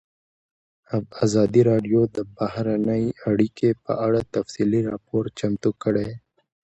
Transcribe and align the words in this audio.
ازادي 1.25 1.61
راډیو 1.71 2.01
د 2.15 2.17
بهرنۍ 2.37 3.03
اړیکې 3.29 3.69
په 3.83 3.91
اړه 4.05 4.19
تفصیلي 4.35 4.81
راپور 4.89 5.23
چمتو 5.39 5.69
کړی. 5.83 6.09